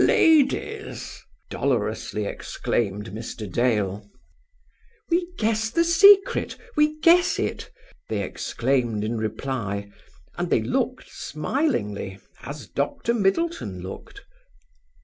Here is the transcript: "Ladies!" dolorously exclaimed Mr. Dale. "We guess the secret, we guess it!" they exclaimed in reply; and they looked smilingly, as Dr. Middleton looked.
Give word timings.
"Ladies!" 0.03 1.21
dolorously 1.51 2.25
exclaimed 2.25 3.11
Mr. 3.11 3.47
Dale. 3.47 4.09
"We 5.11 5.27
guess 5.37 5.69
the 5.69 5.83
secret, 5.83 6.57
we 6.75 6.99
guess 7.01 7.37
it!" 7.37 7.69
they 8.09 8.23
exclaimed 8.23 9.03
in 9.03 9.15
reply; 9.19 9.91
and 10.39 10.49
they 10.49 10.63
looked 10.63 11.11
smilingly, 11.11 12.17
as 12.41 12.67
Dr. 12.67 13.13
Middleton 13.13 13.83
looked. 13.83 14.21